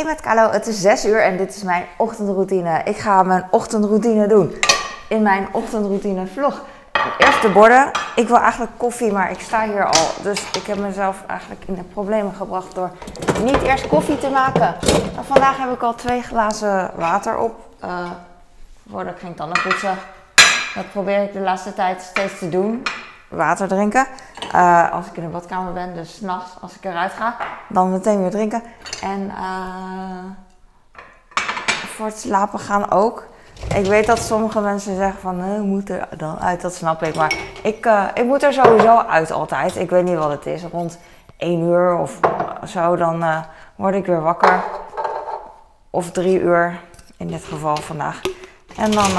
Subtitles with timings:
[0.00, 2.80] Hey met Carlo, het is 6 uur en dit is mijn ochtendroutine.
[2.84, 4.54] Ik ga mijn ochtendroutine doen.
[5.08, 6.64] In mijn ochtendroutine vlog.
[7.18, 7.90] Eerst de borden.
[8.16, 10.06] Ik wil eigenlijk koffie, maar ik sta hier al.
[10.22, 12.90] Dus ik heb mezelf eigenlijk in de problemen gebracht door
[13.42, 14.76] niet eerst koffie te maken.
[15.14, 17.68] Maar vandaag heb ik al twee glazen water op.
[17.84, 18.10] Uh,
[18.90, 19.98] voordat ik ging tanden poetsen.
[20.74, 22.82] Dat probeer ik de laatste tijd steeds te doen.
[23.30, 24.06] Water drinken.
[24.54, 27.36] Uh, als ik in de badkamer ben, dus s'nachts als ik eruit ga,
[27.68, 28.62] dan meteen weer drinken.
[29.02, 30.24] En uh,
[31.86, 33.24] voor het slapen gaan ook.
[33.74, 37.14] Ik weet dat sommige mensen zeggen van, uh, moet er dan uit, dat snap ik.
[37.14, 39.76] Maar ik, ik moet er sowieso uit altijd.
[39.76, 40.62] Ik weet niet wat het is.
[40.64, 40.98] Rond
[41.36, 42.20] 1 uur of
[42.66, 43.44] zo, dan
[43.76, 44.62] word ik weer wakker.
[45.90, 46.80] Of 3 uur,
[47.16, 48.20] in dit geval vandaag.
[48.76, 49.10] En dan,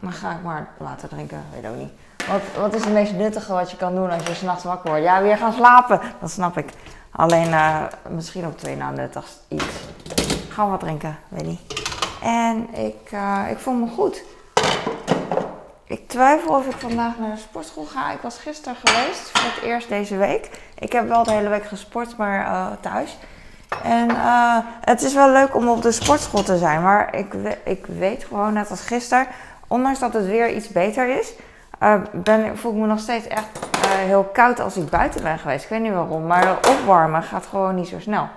[0.00, 1.92] dan ga ik maar water drinken, weet ook niet.
[2.28, 5.04] Wat, wat is het meest nuttige wat je kan doen als je s'nachts wakker wordt?
[5.04, 6.00] Ja, weer gaan slapen.
[6.20, 6.68] Dat snap ik.
[7.10, 9.64] Alleen uh, misschien op twee na nuttigst iets.
[10.48, 11.60] Gaan wat drinken, niet.
[12.22, 14.22] En ik, uh, ik voel me goed.
[15.84, 18.12] Ik twijfel of ik vandaag naar de sportschool ga.
[18.12, 20.50] Ik was gisteren geweest, voor het eerst deze week.
[20.78, 23.18] Ik heb wel de hele week gesport, maar uh, thuis.
[23.82, 24.08] En
[24.80, 26.82] het is wel leuk om op de sportschool te zijn.
[26.82, 29.26] Maar ik, ik weet gewoon, net als gisteren,
[29.66, 31.32] ondanks dat het weer iets beter is,
[31.82, 33.46] uh, ben, voel ik me nog steeds echt
[33.84, 35.64] uh, heel koud als ik buiten ben geweest.
[35.64, 38.28] Ik weet niet waarom, maar opwarmen gaat gewoon niet zo snel.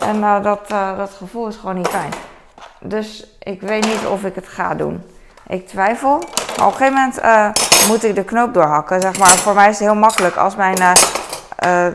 [0.00, 2.12] En uh, dat, dat gevoel is gewoon niet fijn.
[2.80, 5.02] Dus ik weet niet of ik het ga doen.
[5.46, 6.22] Ik twijfel.
[6.56, 9.00] Maar op een gegeven moment moet ik de knoop doorhakken.
[9.00, 9.28] Zeg maar.
[9.28, 10.78] Voor mij is het heel makkelijk als mijn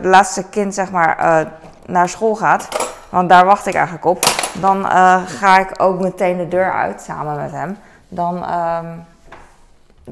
[0.02, 1.46] laatste kind zeg maar,
[1.86, 2.68] naar school gaat.
[3.08, 4.24] Want daar wacht ik eigenlijk op.
[4.52, 4.86] Dan
[5.26, 7.78] ga ik ook meteen de deur uit samen met hem.
[8.08, 8.86] Dan ehm,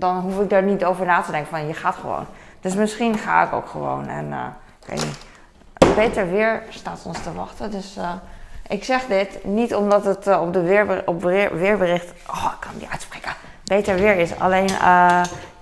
[0.00, 2.26] dan hoef ik daar niet over na te denken van je gaat gewoon.
[2.60, 4.08] Dus misschien ga ik ook gewoon.
[4.08, 4.46] En uh,
[4.80, 5.28] ik weet niet.
[5.96, 7.70] Beter weer staat ons te wachten.
[7.70, 8.12] Dus uh,
[8.68, 12.12] ik zeg dit niet omdat het uh, op de op weer, weerbericht.
[12.30, 13.32] Oh, ik kan die uitspreken.
[13.64, 14.38] Beter weer is.
[14.38, 14.70] Alleen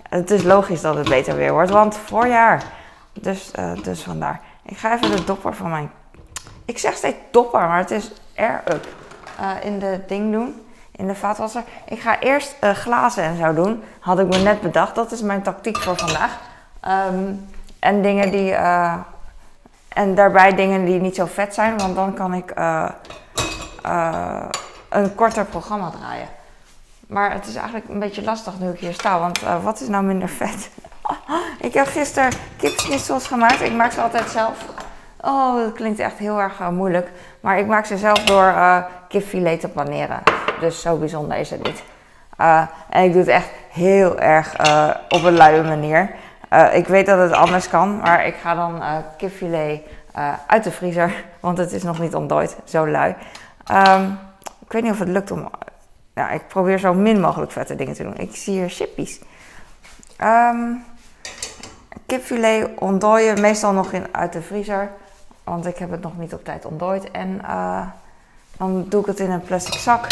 [0.08, 1.70] het is logisch dat het beter weer wordt.
[1.70, 2.62] Want voorjaar.
[3.12, 3.50] Dus,
[3.82, 4.40] dus vandaar.
[4.62, 5.90] Ik ga even de dopper van mijn.
[6.64, 8.86] Ik zeg steeds dopper, maar het is air-up.
[9.62, 10.67] in de ding doen
[10.98, 11.62] in de vaatwasser.
[11.84, 13.82] Ik ga eerst uh, glazen en zo doen.
[14.00, 14.94] Had ik me net bedacht.
[14.94, 16.38] Dat is mijn tactiek voor vandaag.
[17.08, 17.48] Um,
[17.78, 18.50] en dingen die.
[18.50, 18.94] Uh,
[19.88, 22.88] en daarbij dingen die niet zo vet zijn, want dan kan ik uh,
[24.88, 26.28] een korter programma draaien.
[27.06, 30.04] Maar het is eigenlijk een beetje lastig nu ik hier sta, want wat is nou
[30.04, 30.70] minder vet?
[31.68, 33.60] ik heb gisteren kipsnitsels gemaakt.
[33.60, 34.64] Ik maak ze altijd zelf.
[35.20, 37.10] Oh, dat klinkt echt heel erg moeilijk.
[37.40, 38.54] Maar ik maak ze zelf door
[39.08, 40.37] kipfilet te paneren.
[40.60, 41.82] Dus zo bijzonder is het niet.
[42.40, 46.10] Uh, en ik doe het echt heel erg uh, op een luie manier.
[46.52, 48.82] Uh, ik weet dat het anders kan, maar ik ga dan
[49.16, 49.80] kipfilet
[50.46, 53.14] uit de vriezer, want het is nog niet ontdooid, zo lui.
[53.72, 54.18] Um,
[54.64, 55.50] ik weet niet of het lukt om.
[56.14, 58.16] Ja, ik probeer zo min mogelijk vette dingen te doen.
[58.16, 59.20] Ik zie hier chippies.
[60.22, 60.84] Um,
[62.06, 64.90] kipfilet ontdooien, meestal nog in, uit de vriezer,
[65.44, 67.10] want ik heb het nog niet op tijd ontdooid.
[67.10, 67.40] En
[68.58, 70.06] dan doe ik het in een plastic zak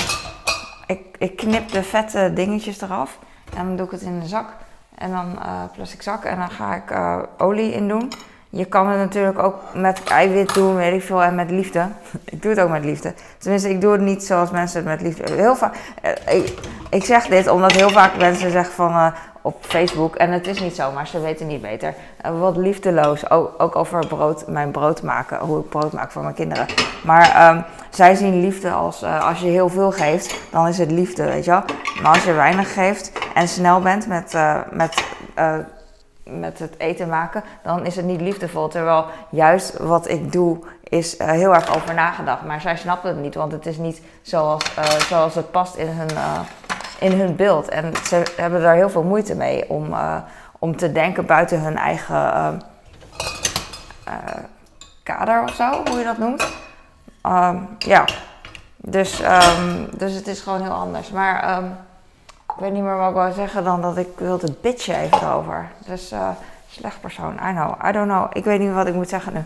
[0.87, 3.19] ik, ik knip de vette dingetjes eraf.
[3.57, 4.47] En dan doe ik het in een zak.
[4.95, 6.25] En dan uh, plastic zak.
[6.25, 8.12] En dan ga ik uh, olie in doen.
[8.49, 11.89] Je kan het natuurlijk ook met eiwit doen, weet ik veel, en met liefde.
[12.25, 13.15] ik doe het ook met liefde.
[13.39, 15.33] Tenminste, ik doe het niet zoals mensen het met liefde.
[15.33, 15.75] Heel vaak.
[16.05, 16.59] Uh, ik,
[16.91, 19.13] ik, zeg dit omdat heel vaak mensen zeggen van
[19.47, 20.15] op Facebook.
[20.15, 21.95] En het is niet zo, maar ze weten niet beter.
[22.27, 26.34] Uh, wat liefdeloos, ook, over brood, mijn brood maken, hoe ik brood maak voor mijn
[26.34, 26.67] kinderen.
[27.05, 30.91] Maar um, zij zien liefde als, uh, als je heel veel geeft, dan is het
[30.91, 31.62] liefde, weet je wel.
[32.03, 35.05] Maar als je weinig geeft en snel bent met, uh, met,
[36.25, 38.69] met het eten maken, dan is het niet liefdevol.
[38.69, 42.43] Terwijl juist wat ik doe, is heel erg over nagedacht.
[42.43, 44.65] Maar zij snappen het niet, want het is niet zoals,
[45.09, 46.19] zoals het past in hun
[46.99, 47.69] in hun beeld.
[47.69, 50.17] En ze hebben daar heel veel moeite mee om, uh,
[50.59, 52.49] om te denken buiten hun eigen uh,
[54.09, 54.15] uh,
[55.03, 56.47] kader of zo, hoe je dat noemt.
[57.27, 58.05] Um, ja,
[58.77, 61.10] dus, um, dus het is gewoon heel anders.
[61.10, 61.77] Maar um,
[62.54, 65.69] ik weet niet meer wat ik wou zeggen dan dat ik wilde bitchen even erover.
[65.87, 66.15] Dus
[66.71, 68.27] slecht persoon, I know, I don't know.
[68.33, 69.45] Ik weet niet wat ik moet zeggen nu.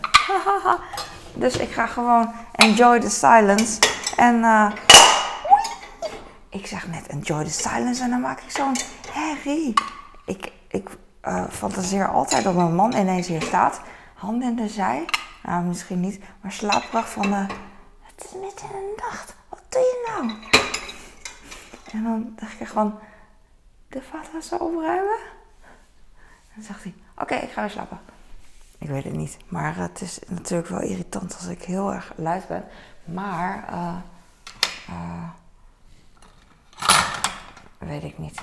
[1.43, 3.79] dus ik ga gewoon enjoy the silence.
[4.17, 4.43] En
[6.51, 8.75] ik zeg net enjoy the silence en dan maak ik zo'n
[9.11, 9.73] herrie.
[10.25, 10.89] Ik, ik
[11.23, 13.81] uh, fantaseer altijd dat mijn man ineens hier staat,
[14.13, 15.05] handen in de zij.
[15.43, 17.45] Nou, misschien niet, maar slaapkracht van de...
[18.01, 20.33] Het is midden in de nacht, wat doe je nou?
[21.91, 22.99] En dan dacht ik gewoon,
[23.89, 25.19] de vaatwasser opruimen?
[26.53, 27.99] En dan zegt hij, oké, ik ga weer slapen.
[28.77, 32.47] Ik weet het niet, maar het is natuurlijk wel irritant als ik heel erg luid
[32.47, 32.63] ben.
[33.05, 33.95] Maar, eh,
[34.87, 35.29] eh,
[37.77, 38.41] weet ik niet.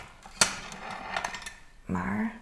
[1.85, 2.33] Maar,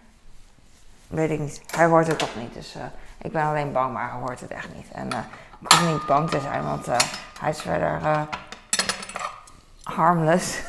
[1.07, 1.61] weet ik niet.
[1.75, 2.53] Hij hoort het toch niet.
[2.53, 2.83] Dus eh,
[3.21, 4.91] ik ben alleen bang, maar hij hoort het echt niet.
[4.91, 5.19] En eh,
[5.59, 6.97] ik hoef niet bang te zijn, want eh,
[7.39, 8.27] hij is verder
[9.83, 10.59] harmless.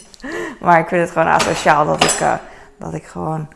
[0.60, 2.38] maar ik vind het gewoon asociaal dat ik,
[2.78, 3.48] dat ik gewoon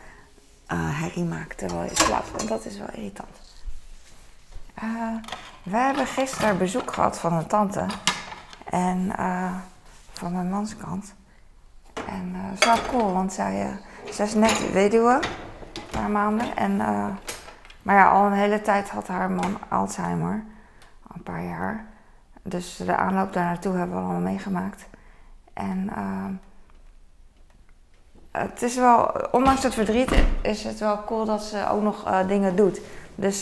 [0.73, 2.41] herrie maak terwijl je slaapt.
[2.41, 3.41] En dat is wel irritant.
[5.63, 7.85] We hebben gisteren bezoek gehad van een tante.
[8.69, 9.11] En
[10.13, 11.13] van mijn manskant.
[12.13, 13.77] En het is wel cool, want zij,
[14.09, 15.19] zij is net weduwe.
[15.73, 16.55] Een paar maanden.
[16.55, 17.05] En, eh,
[17.81, 20.43] maar ja, al een hele tijd had haar man Alzheimer.
[21.07, 21.85] Al een paar jaar.
[22.41, 24.85] Dus de aanloop daar naartoe hebben we allemaal meegemaakt.
[25.53, 26.25] En eh,
[28.31, 32.55] het is wel, ondanks het verdriet, is het wel cool dat ze ook nog dingen
[32.55, 32.81] doet.
[33.15, 33.39] Dus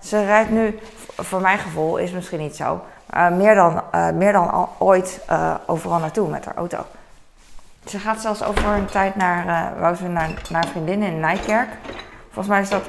[0.00, 0.78] ze rijdt nu,
[1.16, 2.80] voor mijn gevoel, is misschien niet zo,
[3.32, 3.82] meer dan,
[4.14, 5.20] meer dan ooit
[5.66, 6.84] overal naartoe met haar auto.
[7.86, 11.20] Ze gaat zelfs over een tijd naar, eh wou ze naar, naar een vriendin in
[11.20, 11.68] Nijkerk.
[12.24, 12.82] Volgens mij is dat,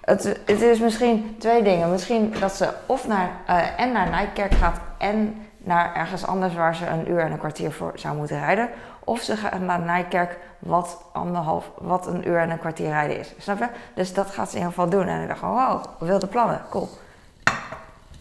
[0.00, 1.90] het, het is misschien twee dingen.
[1.90, 6.74] Misschien dat ze of naar, eh, en naar Nijkerk gaat en naar ergens anders waar
[6.74, 8.68] ze een uur en een kwartier voor zou moeten rijden.
[9.04, 13.34] Of ze gaat naar Nijkerk, wat, anderhalf, wat een uur en een kwartier rijden is.
[13.38, 13.68] Snap je?
[13.94, 15.06] Dus dat gaat ze in ieder geval doen.
[15.08, 16.88] En ik dacht, wow, wilde plannen, cool.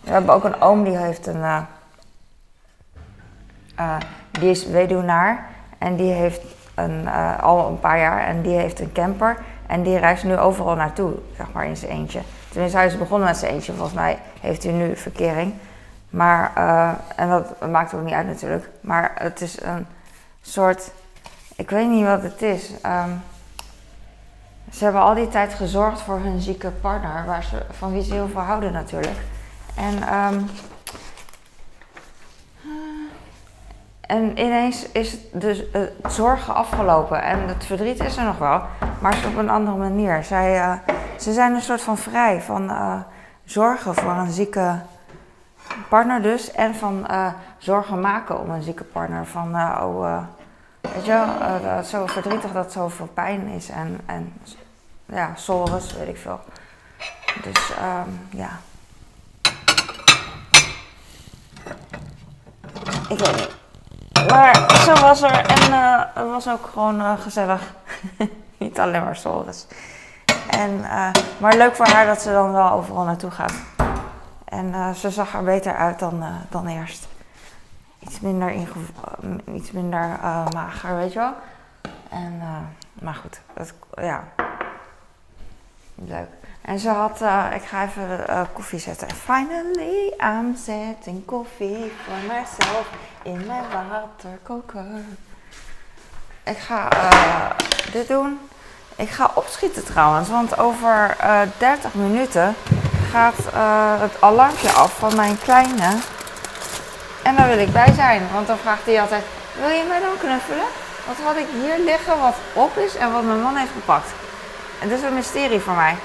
[0.02, 1.44] We hebben ook een oom die heeft een.
[1.44, 1.62] eh,
[3.76, 3.96] eh,
[4.32, 5.48] die is weduwnaar
[5.80, 6.42] en die heeft
[6.76, 9.38] een, eh, al een paar jaar en die heeft een camper.
[9.68, 12.22] En die reist nu overal naartoe, zeg maar, in zijn eentje.
[12.50, 13.74] Tenminste, hij is begonnen met zijn eentje.
[13.74, 15.54] Volgens mij heeft hij nu verkering.
[16.10, 18.70] Maar, eh, en dat maakt ook niet uit natuurlijk.
[18.82, 19.86] Maar het is een
[20.42, 20.92] soort,
[21.56, 22.72] ik weet niet wat het is.
[22.82, 23.10] Ehm,
[24.72, 28.14] ze hebben al die tijd gezorgd voor hun zieke partner, waar ze, van wie ze
[28.14, 29.18] heel veel houden natuurlijk.
[29.76, 30.40] En, ehm,
[34.10, 38.62] en ineens is het dus het zorgen afgelopen en het verdriet is er nog wel,
[39.02, 40.24] maar het is op een andere manier.
[40.24, 40.74] Zij, eh,
[41.18, 43.00] ze zijn een soort van vrij van eh,
[43.44, 44.80] zorgen voor een zieke
[45.90, 47.28] partner dus en van eh,
[47.58, 49.26] zorgen maken om een zieke partner.
[49.26, 50.24] Van, eh, oh, eh,
[50.82, 54.34] weet je eh, dat zo verdrietig dat zoveel pijn is en, en
[55.06, 56.40] ja, sores, weet ik veel.
[57.42, 58.50] Dus ehm, ja.
[63.10, 63.69] Ik weet niet.
[64.28, 67.74] Maar zo was er en eh, het was ook gewoon eh, gezellig.
[68.58, 69.68] niet alleen maar sores.
[70.50, 73.54] En, eh, maar leuk voor haar dat ze dan wel overal naartoe gaat.
[74.46, 77.08] En ze zag er beter uit dan, dan eerst.
[78.00, 78.54] Iets minder,
[79.54, 80.20] iets minder
[80.54, 81.34] mager, weet je wel.
[82.10, 82.42] En,
[83.02, 84.24] maar goed, het, ja.
[85.96, 86.39] Leuk.
[86.62, 89.08] En ze had, eh, ik ga even eh, koffie zetten.
[89.26, 92.90] Finally, I'm setting koffie for myself
[93.24, 94.86] in mijn waterkoker.
[96.44, 97.50] Ik ga eh,
[97.92, 98.40] dit doen.
[98.96, 102.56] Ik ga opschieten trouwens, want over eh 30 minuten
[103.12, 103.36] gaat
[104.00, 105.98] het alarmpje af van mijn kleine.
[107.24, 109.24] En daar wil ik bij zijn, want dan vraagt hij altijd:
[109.60, 110.66] Wil je mij dan knuffelen?
[111.08, 114.10] Wat had ik hier liggen wat op is en wat mijn man heeft gepakt?
[114.82, 115.96] En dat is een mysterie voor mij.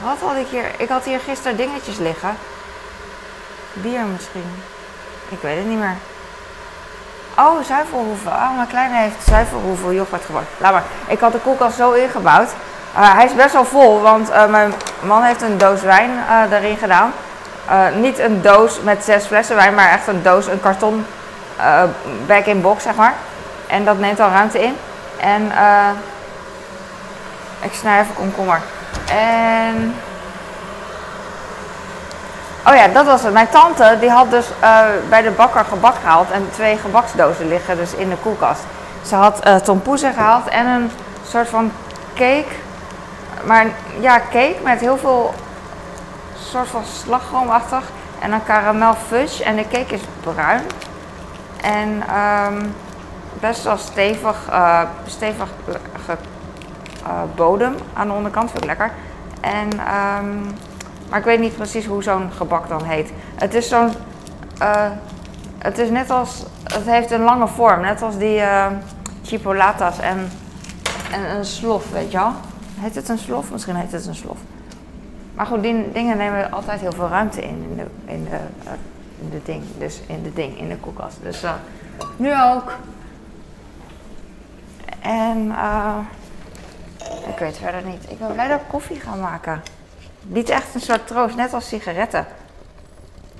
[0.00, 0.64] Wat had ik hier?
[0.76, 2.36] Ik had hier gisteren dingetjes liggen.
[3.72, 4.62] Bier misschien.
[5.28, 5.96] Ik weet het niet meer.
[7.38, 8.32] Oh, zuivelhoeven.
[8.32, 10.46] Oh, mijn kleine heeft zuivelhoeven yoghurt gebracht.
[10.58, 10.84] Laat maar.
[11.06, 12.48] Ik had de koelkast zo ingebouwd.
[12.98, 16.52] Uh, hij is best wel vol, want uh, mijn man heeft een doos wijn uh,
[16.52, 17.12] erin gedaan.
[17.94, 21.06] niet een doos met zes flessen wijn, maar echt een doos, een karton
[22.26, 23.14] back-in-box, zeg maar.
[23.66, 24.76] En dat neemt al ruimte in.
[25.20, 25.52] En
[27.60, 28.60] ik snij even komkommer.
[29.12, 29.94] En...
[32.66, 33.32] Oh ja, dat was het.
[33.32, 37.76] Mijn tante die had dus uh, bij de bakker gebak gehaald en twee gebaksdozen liggen
[37.76, 38.62] dus in de koelkast.
[39.06, 40.90] Ze had uh, gehaald en een
[41.28, 41.72] soort van
[42.14, 42.52] cake.
[43.44, 43.66] Maar
[44.00, 45.34] ja, cake met heel veel
[46.50, 47.82] soort van slagroomachtig
[48.18, 49.44] en een karamel fudge.
[49.44, 50.62] En de cake is bruin.
[51.62, 52.02] En
[52.52, 52.74] um,
[53.40, 55.48] best wel stevig, uh, stevig
[57.34, 58.50] bodem aan de onderkant.
[58.50, 58.92] Vind ik lekker.
[59.40, 59.68] En...
[59.72, 60.54] Um,
[61.12, 63.12] maar ik weet niet precies hoe zo'n gebak dan heet.
[63.34, 63.90] Het is zo'n.
[64.62, 64.90] Uh,
[65.58, 66.44] het is net als.
[66.64, 68.66] Het heeft een lange vorm, net als die uh,
[69.22, 70.30] chipolatas en,
[71.12, 72.32] en een slof, weet je wel?
[72.78, 73.50] Heet het een slof?
[73.50, 74.38] Misschien heet het een slof.
[75.34, 78.38] Maar goed, die dingen nemen altijd heel veel ruimte in, in de, in de,
[79.20, 79.62] in de ding.
[79.78, 81.16] Dus in de ding, in de koelkast.
[81.22, 81.44] Dus
[82.16, 82.72] nu ook.
[85.00, 85.54] En
[87.42, 88.10] ik weet verder niet.
[88.10, 89.62] Ik ben blij dat ik koffie ga maken.
[90.22, 92.26] Niet echt een soort troost, net als sigaretten.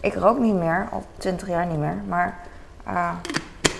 [0.00, 1.96] Ik rook niet meer, al 20 jaar niet meer.
[2.08, 2.38] Maar
[2.88, 3.10] uh,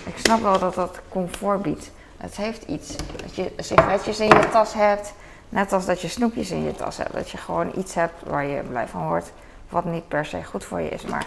[0.05, 1.91] ik snap wel dat dat comfort biedt.
[2.17, 2.95] Het heeft iets.
[3.21, 5.13] Dat je sigaretjes in je tas hebt.
[5.49, 7.13] Net als dat je snoepjes in je tas hebt.
[7.13, 9.31] Dat je gewoon iets hebt waar je blij van wordt.
[9.69, 11.03] Wat niet per se goed voor je is.
[11.03, 11.25] Maar,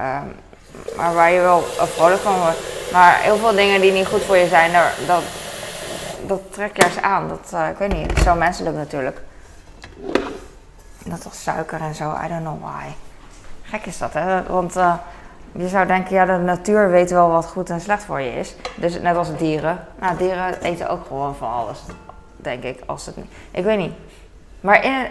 [0.00, 0.20] uh,
[0.96, 2.58] maar waar je wel vrolijk van wordt.
[2.92, 4.72] Maar heel veel dingen die niet goed voor je zijn.
[5.06, 5.22] Dat,
[6.26, 7.28] dat trek juist aan.
[7.28, 8.18] Dat, uh, ik weet niet.
[8.18, 9.20] Zo menselijk natuurlijk.
[11.04, 12.14] Net als suiker en zo.
[12.24, 12.84] I don't know why.
[13.62, 14.42] Gek is dat, hè?
[14.42, 14.94] Want uh,
[15.52, 18.54] je zou denken, ja, de natuur weet wel wat goed en slecht voor je is.
[18.74, 19.86] Dus net als dieren.
[20.00, 21.78] Nou, dieren eten ook gewoon van alles,
[22.36, 22.80] denk ik.
[22.86, 23.16] Als het,
[23.50, 23.92] ik weet niet.
[24.60, 25.06] Maar in,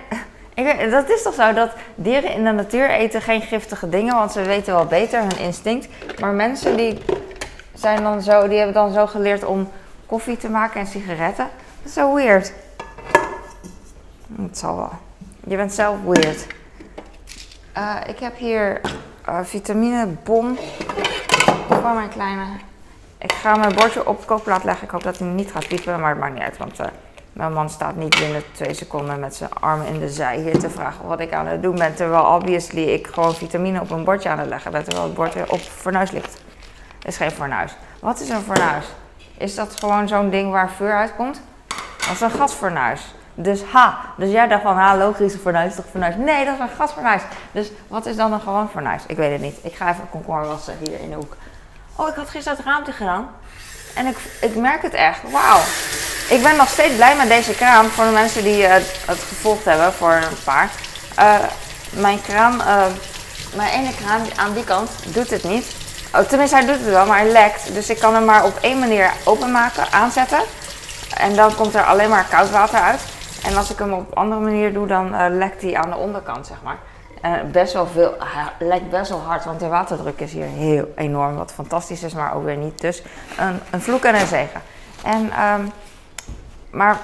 [0.66, 4.32] ik, dat is toch zo dat dieren in de natuur eten geen giftige dingen, want
[4.32, 5.88] ze weten wel beter hun instinct.
[6.20, 7.00] Maar mensen die
[7.74, 9.70] zijn dan zo, die hebben dan zo geleerd om
[10.10, 11.48] koffie te maken en sigaretten.
[11.78, 12.54] Dat is zo weird.
[14.42, 14.92] Het zal wel.
[15.48, 16.48] Je bent zelf weird.
[17.78, 18.82] Uh, ik heb hier
[19.30, 20.58] uh, vitaminebom
[21.68, 22.46] voor mijn kleine.
[23.18, 24.84] Ik ga mijn bordje op kookplaat leggen.
[24.84, 26.58] Ik hoop dat hij niet gaat piepen, maar het maakt niet uit.
[26.58, 26.86] Want uh,
[27.34, 30.70] mijn man staat niet binnen twee seconden met zijn armen in de zij hier te
[30.70, 31.96] vragen wat ik aan het doen ben.
[31.96, 34.84] Terwijl obviously ik gewoon vitamine op een bordje aan het leggen ben.
[34.84, 36.42] Terwijl het bordje op fornuis ligt.
[37.04, 37.76] Is geen fornuis.
[38.00, 38.86] Wat is een fornuis?
[39.40, 41.42] Is dat gewoon zo'n ding waar vuur uitkomt?
[41.98, 43.02] Dat is een gasfornuis.
[43.34, 46.16] Dus ha, dus jij dacht van, ha, logisch, een fornuis toch fornuis?
[46.16, 47.22] Nee, dat is een gasfornuis.
[47.52, 49.04] Dus wat is dan een gewoon fornuis?
[49.08, 49.58] Ik weet het niet.
[49.62, 51.36] Ik ga even komkommer wassen hier in de hoek.
[51.96, 53.30] Oh, ik had gisteren het raampje gedaan.
[53.96, 55.20] En ik, ik merk het echt.
[55.32, 55.60] Wauw.
[56.30, 57.86] Ik ben nog steeds blij met deze kraan.
[57.86, 58.70] Voor de mensen die uh,
[59.06, 60.70] het gevolgd hebben, voor een paar.
[61.20, 61.36] Uh,
[61.90, 62.86] mijn kraan, uh,
[63.56, 65.79] mijn ene kraan aan die kant doet het niet.
[66.16, 67.74] Oh, tenminste, hij doet het wel, maar hij lekt.
[67.74, 70.40] Dus ik kan hem maar op één manier openmaken, aanzetten.
[71.18, 73.06] En dan komt er alleen maar koud water uit.
[73.44, 75.96] En als ik hem op een andere manier doe, dan uh, lekt hij aan de
[75.96, 76.78] onderkant, zeg maar.
[77.22, 80.92] En best wel veel, hij lekt best wel hard, want de waterdruk is hier heel
[80.96, 81.36] enorm.
[81.36, 82.82] Wat fantastisch is, maar ook weer niet.
[82.82, 83.04] Dus
[83.38, 84.62] een, een vloek en een zegen.
[85.04, 85.72] En, um,
[86.70, 86.98] maar,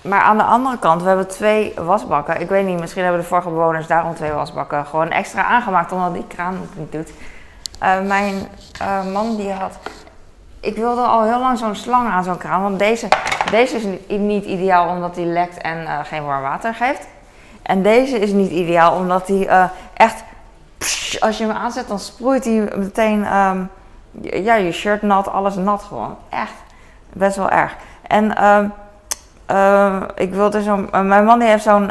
[0.00, 2.40] maar aan de andere kant, we hebben twee wasbakken.
[2.40, 6.14] Ik weet niet, misschien hebben de vorige bewoners daarom twee wasbakken gewoon extra aangemaakt, omdat
[6.14, 7.10] die kraan het niet doet.
[7.82, 8.34] Uh, mijn
[8.82, 9.78] uh, man die had
[10.66, 12.62] ik wilde al heel lang zo'n slang aan zo'n kraan.
[12.62, 13.08] Want deze,
[13.50, 17.06] deze is niet ideaal omdat hij lekt en uh, geen warm water geeft.
[17.62, 19.64] En deze is niet ideaal omdat uh,
[19.94, 20.24] echt...
[21.20, 23.36] Als je hem aanzet dan sproeit hij meteen...
[23.36, 23.70] Um,
[24.20, 26.16] ja, je shirt nat, alles nat gewoon.
[26.28, 26.54] Echt.
[27.12, 27.76] Best wel erg.
[28.06, 28.32] En
[29.50, 30.88] uh, ik wilde zo'n...
[30.90, 31.90] mijn man die heeft zo'n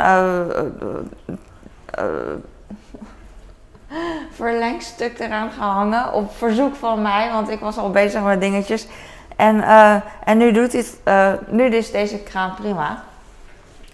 [4.41, 8.87] verlengstuk eraan gehangen op verzoek van mij, want ik was al bezig met dingetjes.
[9.35, 13.03] En, uh, en nu doet dit, uh, nu is deze kraan prima.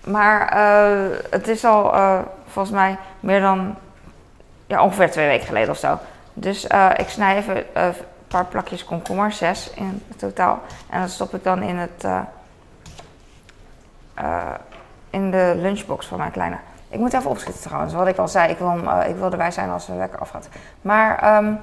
[0.03, 1.93] Maar uh, het is al
[2.47, 3.75] volgens mij meer dan
[4.67, 5.97] ja, ongeveer twee weken geleden of zo.
[6.33, 7.93] Dus ik snij even een
[8.27, 10.61] paar plakjes komkommer, zes in totaal.
[10.89, 12.05] En dat stop ik dan in, het,
[15.09, 16.57] in de lunchbox van mijn kleine.
[16.91, 17.93] Ik moet even opschieten trouwens.
[17.93, 20.47] Wat ik al zei, ik wil, uh, ik wil erbij zijn als het lekker afgaat.
[20.81, 21.59] Maar um,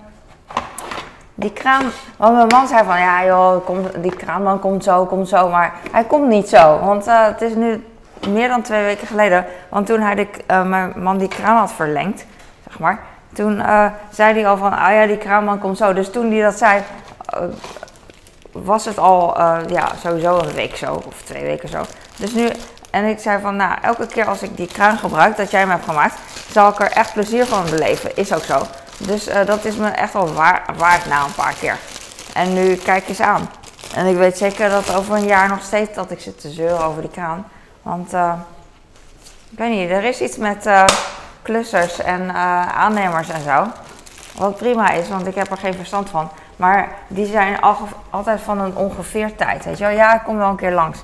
[1.34, 1.84] die kraan...
[2.16, 3.66] Want mijn man zei van, ja joh,
[3.96, 5.48] die kraanman komt zo, komt zo.
[5.48, 6.78] Maar hij komt niet zo.
[6.78, 7.86] Want uh, het is nu
[8.28, 9.44] meer dan twee weken geleden.
[9.68, 12.24] Want toen hij de, uh, mijn man die kraan had verlengd,
[12.68, 13.00] zeg maar.
[13.32, 13.62] Toen
[14.10, 15.92] zei hij al van, ah ja, die kraanman komt zo.
[15.92, 16.82] Dus toen hij dat zei,
[18.52, 21.02] was het al ja, sowieso een week zo.
[21.06, 21.82] Of twee weken zo.
[22.16, 22.50] Dus nu
[22.90, 25.72] en ik zei van, nou, elke keer als ik die kraan gebruik dat jij me
[25.72, 26.14] hebt gemaakt,
[26.50, 28.16] zal ik er echt plezier van beleven.
[28.16, 28.66] Is ook zo.
[28.98, 31.76] Dus uh, dat is me echt wel waar, waard na een paar keer.
[32.32, 33.50] En nu kijk eens aan.
[33.94, 36.84] En ik weet zeker dat over een jaar nog steeds dat ik zit te zeuren
[36.84, 37.46] over die kraan.
[37.82, 38.32] Want, uh,
[39.50, 40.84] ik weet niet, er is iets met uh,
[41.42, 42.34] klussers en
[42.74, 43.66] aannemers en zo.
[44.36, 46.30] Wat prima is, want ik heb er geen verstand van.
[46.56, 47.76] Maar die zijn al,
[48.10, 49.94] altijd van een ongeveer tijd, weet je wel.
[49.94, 50.98] Ja, ik kom wel een keer langs.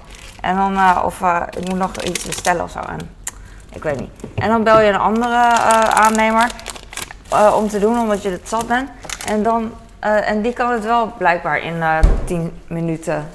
[0.44, 2.78] En dan, uh, of uh, ik moet nog iets bestellen of zo.
[2.78, 3.16] En,
[3.72, 4.10] ik weet niet.
[4.34, 6.50] En dan bel je een andere uh, aannemer
[7.54, 8.90] om te doen, omdat je het zat bent.
[9.26, 11.82] En, dan, en die kan het wel blijkbaar in
[12.24, 13.28] 10 minuten.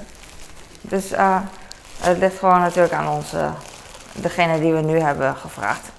[0.80, 1.12] Dus
[2.00, 3.32] het ligt gewoon natuurlijk aan ons,
[4.12, 5.90] degene die we nu hebben gevraagd.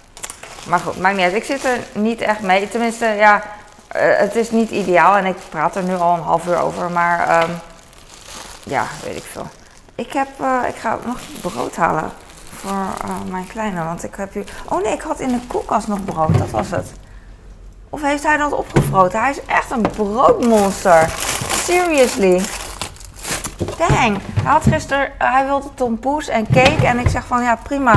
[0.67, 1.33] Maar goed, maakt niet uit.
[1.33, 2.69] Ik zit er niet echt mee.
[2.69, 3.43] Tenminste, ja,
[3.97, 6.91] het is niet ideaal en ik praat er nu al een half uur over.
[6.91, 7.49] Maar um,
[8.63, 9.47] ja, weet ik veel.
[10.01, 12.11] Ik, heb, uh, ik ga nog brood halen
[12.49, 13.83] voor uh, mijn kleine.
[13.83, 14.45] Want ik heb hier.
[14.69, 16.37] Oh nee, ik had in de koelkast nog brood.
[16.37, 16.91] Dat was het.
[17.89, 19.19] Of heeft hij dat opgevroten?
[19.19, 21.09] Hij is echt een broodmonster.
[21.63, 22.41] Seriously.
[23.77, 24.19] Dang.
[24.43, 25.11] Hij had gisteren.
[25.21, 26.87] Uh, hij wilde tompoes en cake.
[26.87, 27.95] En ik zeg van ja, prima.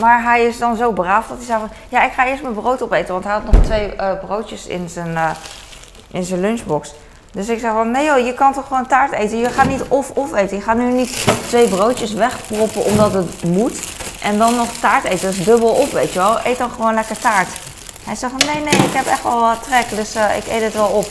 [0.00, 1.70] maar hij is dan zo braaf dat hij zei van...
[1.88, 3.12] Ja, ik ga eerst mijn brood opeten.
[3.12, 5.30] Want hij had nog twee eh, broodjes in zijn, eh,
[6.10, 6.94] in zijn lunchbox.
[7.36, 7.90] Dus ik zei van...
[7.90, 9.38] Nee joh, je kan toch gewoon taart eten?
[9.38, 10.56] Je gaat niet of-of eten.
[10.56, 13.78] Je gaat nu niet twee broodjes wegproppen omdat het moet.
[14.22, 15.26] En dan nog taart eten.
[15.26, 16.38] Dat is dubbel op, weet je wel.
[16.44, 17.48] Eet dan gewoon lekker taart.
[18.04, 18.46] Hij zei van...
[18.46, 19.86] Nee, nee, ik heb echt wel wat trek.
[19.90, 21.06] Dus eh, ik eet het wel op.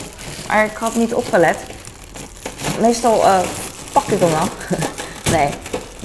[0.48, 1.56] Maar ik had niet opgelet.
[2.80, 3.24] Meestal
[3.92, 4.48] pak ik hem wel.
[5.36, 5.50] nee,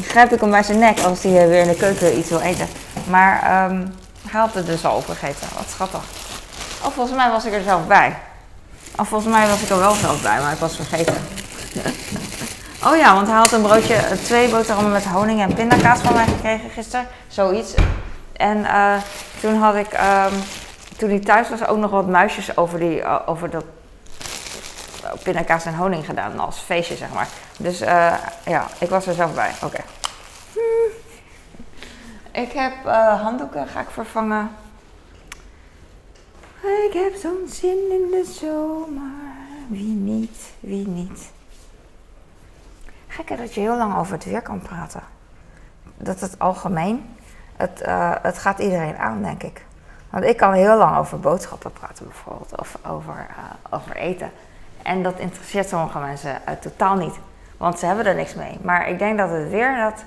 [0.01, 2.67] grijp ik hem bij zijn nek als hij weer in de keuken iets wil eten.
[3.09, 3.95] Maar um,
[4.29, 5.47] hij had het dus al opgegeten.
[5.55, 6.03] Wat schattig.
[6.83, 8.15] Oh, volgens mij was ik er zelf bij.
[9.01, 11.15] Of volgens mij was ik er wel zelf bij, maar ik was vergeten.
[12.85, 16.25] oh ja, want hij had een broodje, twee boterhammen met honing en pindakaas van mij
[16.25, 17.07] gekregen gisteren.
[17.27, 17.73] Zoiets.
[18.33, 18.95] En uh,
[19.39, 20.39] toen had ik, um,
[20.97, 23.65] toen hij thuis was, ook nog wat muisjes over, die, uh, over dat
[25.23, 27.27] pindakaas en honing gedaan als feestje, zeg maar.
[27.57, 27.79] Dus
[28.45, 29.51] ja, ik was er zelf bij.
[29.63, 29.81] Oké.
[32.31, 32.73] Ik heb
[33.21, 34.49] handdoeken, ga ik vervangen.
[36.61, 39.11] Ik heb zo'n zin in de zomer.
[39.67, 41.31] Wie niet, wie niet.
[43.07, 45.03] Gek hè, dat je heel lang over het weer kan praten.
[45.97, 47.15] Dat het algemeen,
[47.55, 49.65] het, uh, het gaat iedereen aan, denk ik.
[50.09, 54.31] Want ik kan heel lang over boodschappen praten bijvoorbeeld, of over, uh, over eten.
[54.81, 57.19] En dat interesseert sommige mensen uh, totaal niet,
[57.57, 58.57] want ze hebben er niks mee.
[58.61, 60.03] Maar ik denk dat het weer, dat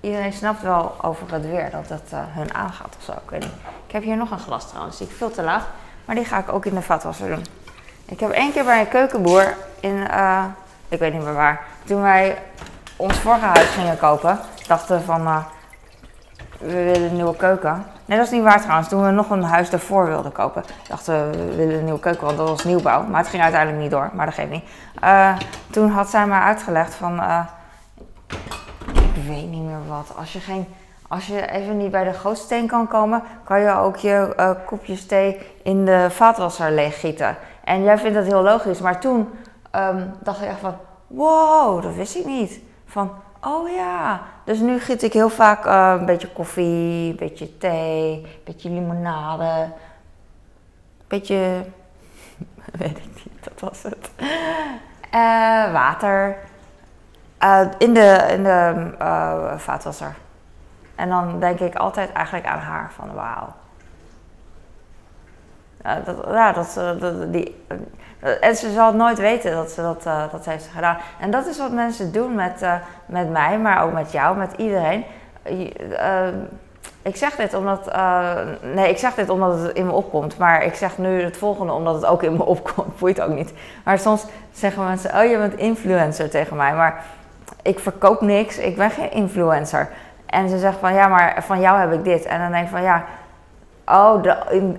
[0.00, 3.12] iedereen snapt wel over het weer, dat het hun aangaat of zo.
[3.12, 3.52] Ik weet niet.
[3.92, 5.66] Ik heb hier nog een glas trouwens, die ik veel te laag,
[6.04, 7.46] maar die ga ik ook in de vatwasser doen.
[8.04, 10.44] Ik heb één keer bij een keukenboer in, uh,
[10.88, 12.38] ik weet niet meer waar, toen wij
[12.96, 15.44] ons vorige huis gingen kopen, dachten van, uh,
[16.58, 17.86] we willen een nieuwe keuken.
[18.04, 18.88] Nee, dat is niet waar trouwens.
[18.88, 22.24] Toen we nog een huis daarvoor wilden kopen, dachten we, we willen een nieuwe keuken,
[22.24, 23.02] want dat was nieuwbouw.
[23.02, 24.64] Maar het ging uiteindelijk niet door, maar dat geeft niet.
[25.04, 25.36] Uh,
[25.70, 27.22] toen had zij mij uitgelegd van,
[28.92, 30.12] ik weet niet meer wat.
[30.16, 30.66] Als je, geen,
[31.12, 35.06] als je even niet bij de gootsteen kan komen, kan je ook je uh, kopjes
[35.06, 37.36] thee in de vaatwasser leeggieten.
[37.64, 39.28] En jij vindt dat heel logisch, maar toen
[39.76, 42.60] um, dacht ik echt van, wow, dat wist ik niet.
[42.86, 43.10] Van,
[43.40, 48.12] Oh ja, dus nu giet ik heel vaak uh, een beetje koffie, een beetje thee,
[48.14, 49.72] een beetje limonade, een
[51.08, 51.64] beetje,
[52.78, 54.10] weet ik niet, dat was het.
[55.14, 56.36] Uh, water
[57.78, 58.90] in de, in de
[59.56, 60.14] vaatwasser.
[61.02, 63.48] En dan denk ik altijd eigenlijk aan haar van wauw.
[66.32, 67.64] ja, dat, dat, die,
[68.40, 70.96] en ze zal nooit weten dat ze dat, uh, dat heeft gedaan.
[71.20, 72.66] En dat is wat mensen doen met,
[73.06, 75.04] met mij, maar ook met jou, met iedereen.
[77.02, 77.92] Ik zeg dit omdat.
[78.74, 80.38] nee, ik zeg dit omdat het in me opkomt.
[80.38, 82.98] Maar ik zeg nu het volgende omdat het ook in me opkomt.
[82.98, 83.52] Boeit ook niet.
[83.84, 86.74] Maar soms zeggen mensen: Oh, je bent influencer tegen mij.
[86.74, 87.04] Maar
[87.62, 88.58] ik verkoop niks.
[88.58, 89.88] Ik ben geen influencer.
[90.32, 92.24] En ze zeggen van ja, maar van jou heb ik dit.
[92.24, 93.04] En dan denk ik van ja
[93.86, 94.22] Oh,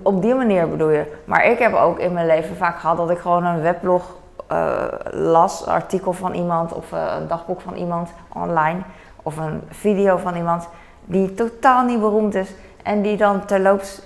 [0.02, 1.12] op die manier bedoel je.
[1.24, 4.16] Maar ik heb ook in mijn leven vaak gehad dat ik gewoon een weblog
[4.52, 8.80] uh, las, artikel van iemand of uh, een dagboek van iemand online
[9.22, 10.68] of een video van iemand
[11.04, 14.02] die totaal niet beroemd is en die dan terloops,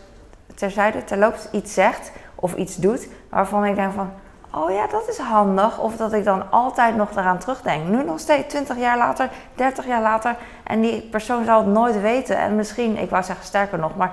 [0.54, 4.10] terzijde, terloops iets zegt of iets doet waarvan ik denk van,
[4.50, 5.78] oh ja, dat is handig.
[5.78, 7.88] Of dat ik dan altijd nog eraan terugdenk.
[7.88, 12.00] Nu nog steeds 20 jaar later, 30 jaar later en die persoon zal het nooit
[12.00, 12.36] weten.
[12.36, 14.12] En misschien, ik wou zeggen sterker nog, maar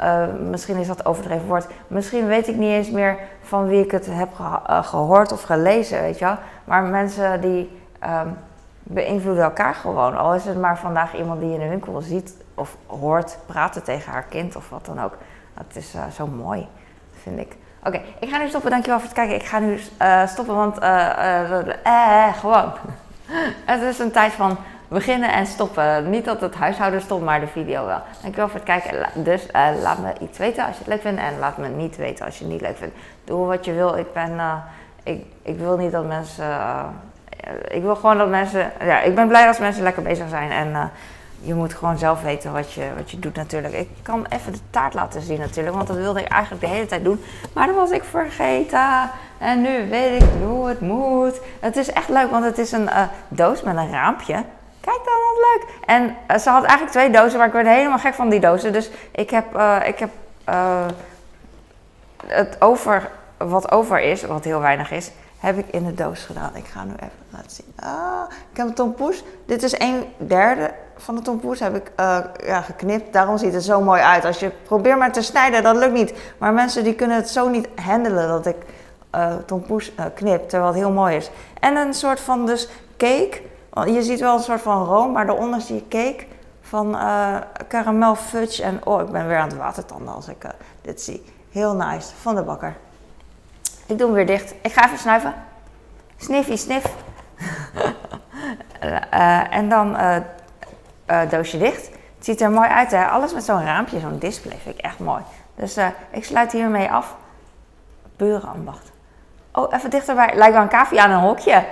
[0.00, 1.66] uh, misschien is dat overdreven woord.
[1.86, 5.42] Misschien weet ik niet eens meer van wie ik het heb ge uh, gehoord of
[5.42, 6.36] gelezen, weet je wel.
[6.64, 8.36] Maar mensen die um,
[8.82, 10.16] beïnvloeden elkaar gewoon.
[10.16, 14.12] Al is het maar vandaag iemand die in de winkel ziet of hoort praten tegen
[14.12, 15.16] haar kind of wat dan ook.
[15.54, 16.68] Dat is uh, zo mooi,
[17.22, 17.56] vind ik.
[17.84, 18.70] Oké, ik ga nu stoppen.
[18.70, 19.34] Dankjewel voor het kijken.
[19.34, 19.80] Ik ga nu
[20.26, 20.76] stoppen, want
[22.38, 22.72] gewoon.
[23.64, 24.56] het is een tijd van
[24.88, 26.10] beginnen en stoppen.
[26.10, 28.00] Niet dat het huishouden stond, maar de video wel.
[28.22, 29.24] Dankjewel voor het kijken.
[29.24, 29.46] Dus
[29.82, 31.20] laat me iets weten als je het leuk vindt.
[31.20, 32.94] En laat me niet weten als je het niet leuk vindt.
[33.24, 33.96] Doe wat je wil.
[33.96, 34.40] Ik ben...
[35.02, 36.58] Ik, ik wil niet dat mensen...
[37.68, 38.72] Ik wil gewoon dat mensen...
[38.80, 40.50] Ja, ik ben blij als mensen lekker bezig zijn.
[40.50, 40.90] En
[41.44, 43.74] je moet gewoon zelf weten wat je, wat je doet natuurlijk.
[43.74, 45.76] Ik kan even de taart laten zien natuurlijk.
[45.76, 47.24] Want dat wilde ik eigenlijk de hele tijd doen.
[47.52, 49.10] Maar dat was ik vergeten.
[49.38, 51.40] En nu weet ik hoe het moet.
[51.60, 52.88] Het is echt leuk, want het is een
[53.28, 54.44] doos met een raampje.
[54.80, 55.66] Kijk dan, wat leuk.
[55.86, 58.72] En uh, ze had eigenlijk twee dozen, maar ik werd helemaal gek van die dozen.
[58.72, 60.10] Dus ik heb, uh, ik heb
[62.26, 65.10] het over, wat over is, wat heel weinig is,
[65.44, 66.50] heb ik in de doos gedaan.
[66.56, 67.72] Ik ga nu even laten zien.
[67.76, 69.24] Ah, ik heb een tompoes.
[69.46, 71.92] Dit is een derde van de tompoes heb ik
[72.44, 73.12] ja, geknipt.
[73.12, 74.24] Daarom ziet het zo mooi uit.
[74.24, 76.14] Als je probeert maar te snijden, dat lukt niet.
[76.38, 78.56] Maar mensen die kunnen het zo niet handelen dat ik
[79.46, 81.30] tompoes knip, terwijl het heel mooi is.
[81.60, 83.40] En een soort van dus cake
[83.82, 86.26] je ziet wel een soort van room, maar daaronder zie je cake
[86.60, 87.36] van uh,
[87.68, 88.62] caramel fudge.
[88.62, 90.46] En oh, ik ben weer aan het watertanden als ik
[90.80, 91.24] dit zie.
[91.50, 92.76] Heel nice, van de bakker.
[93.86, 94.54] Ik doe hem weer dicht.
[94.62, 95.34] Ik ga even snuiven.
[96.16, 96.94] Sniffy, sniff.
[99.50, 99.96] en dan
[101.28, 101.86] doosje dicht.
[102.16, 103.06] Het ziet er mooi uit, hè?
[103.06, 105.22] Alles met zo'n raampje, zo'n display vind ik echt mooi.
[105.54, 105.76] Dus
[106.10, 107.16] ik sluit hiermee af.
[108.16, 108.92] Burenambacht.
[109.52, 110.32] Oh, even dichterbij.
[110.34, 111.64] Lijkt wel een cavia aan een hokje.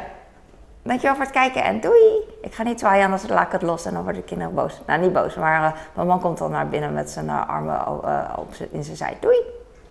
[0.82, 2.28] Dankjewel voor het kijken en doei.
[2.40, 4.80] Ik ga niet zwaaien, anders laat ik het los en dan worden de kinderen boos.
[4.86, 8.54] Nou, niet boos, maar mijn man komt dan naar binnen met zijn armen uh, op
[8.70, 9.16] in zijn zij.
[9.20, 9.36] Doei.